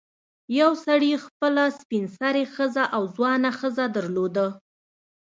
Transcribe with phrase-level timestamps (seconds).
[0.59, 4.47] یو سړي خپله سپین سرې ښځه او ځوانه ښځه درلوده.